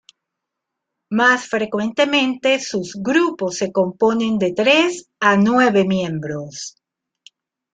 [1.11, 6.75] Más frecuentemente, sus grupos se componen de tres a nueve miembros.